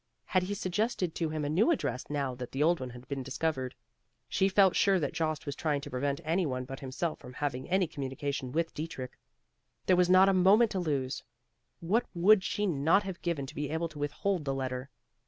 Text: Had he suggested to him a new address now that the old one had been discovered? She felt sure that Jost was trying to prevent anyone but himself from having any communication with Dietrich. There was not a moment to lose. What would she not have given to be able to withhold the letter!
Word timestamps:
Had 0.25 0.41
he 0.41 0.55
suggested 0.55 1.13
to 1.13 1.29
him 1.29 1.45
a 1.45 1.49
new 1.49 1.69
address 1.69 2.09
now 2.09 2.33
that 2.33 2.53
the 2.53 2.63
old 2.63 2.79
one 2.79 2.89
had 2.89 3.07
been 3.07 3.21
discovered? 3.21 3.75
She 4.27 4.49
felt 4.49 4.75
sure 4.75 4.99
that 4.99 5.13
Jost 5.13 5.45
was 5.45 5.55
trying 5.55 5.79
to 5.81 5.91
prevent 5.91 6.19
anyone 6.23 6.65
but 6.65 6.79
himself 6.79 7.19
from 7.19 7.33
having 7.33 7.69
any 7.69 7.85
communication 7.85 8.51
with 8.51 8.73
Dietrich. 8.73 9.15
There 9.85 9.95
was 9.95 10.09
not 10.09 10.27
a 10.27 10.33
moment 10.33 10.71
to 10.71 10.79
lose. 10.79 11.23
What 11.81 12.07
would 12.15 12.43
she 12.43 12.65
not 12.65 13.03
have 13.03 13.21
given 13.21 13.45
to 13.45 13.53
be 13.53 13.69
able 13.69 13.89
to 13.89 13.99
withhold 13.99 14.43
the 14.43 14.55
letter! 14.55 14.89